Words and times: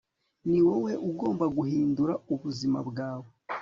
ni 0.49 0.59
wowe 0.65 0.91
ugomba 1.09 1.45
guhindura 1.57 2.13
ubuzima 2.33 2.79
bwawe 2.89 3.29